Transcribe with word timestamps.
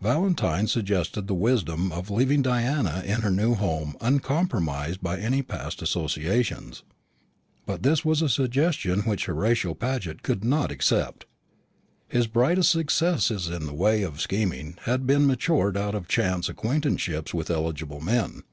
Valentine 0.00 0.68
suggested 0.68 1.26
the 1.26 1.34
wisdom 1.34 1.90
of 1.90 2.08
leaving 2.08 2.40
Diana 2.40 3.02
in 3.04 3.22
her 3.22 3.32
new 3.32 3.54
home 3.56 3.96
uncompromised 4.00 5.02
by 5.02 5.18
any 5.18 5.42
past 5.42 5.82
associations. 5.82 6.84
But 7.66 7.82
this 7.82 8.04
was 8.04 8.22
a 8.22 8.28
suggestion 8.28 9.00
which 9.00 9.24
Horatio 9.26 9.74
Paget 9.74 10.22
could 10.22 10.44
not 10.44 10.70
accept. 10.70 11.26
His 12.06 12.28
brightest 12.28 12.70
successes 12.70 13.48
in 13.48 13.66
the 13.66 13.74
way 13.74 14.04
of 14.04 14.20
scheming 14.20 14.76
had 14.82 15.04
been 15.04 15.26
matured 15.26 15.76
out 15.76 15.96
of 15.96 16.06
chance 16.06 16.48
acquaintanceships 16.48 17.34
with 17.34 17.50
eligible 17.50 17.98
men. 18.00 18.44